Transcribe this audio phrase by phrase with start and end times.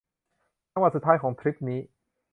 [0.71, 1.79] จังหวัดสุดท้ายของทริปนี้